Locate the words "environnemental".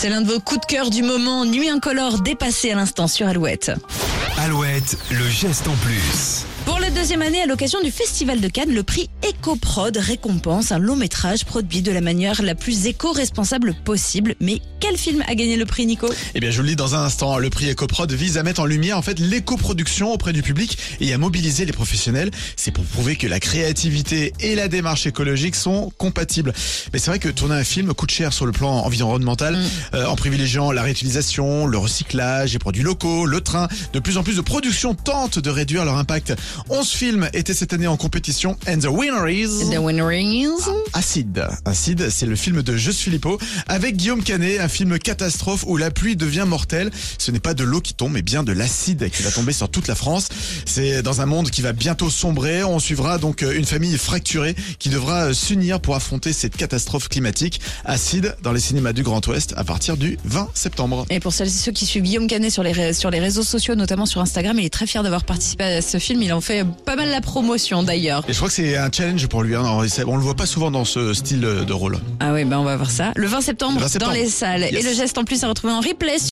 28.70-29.58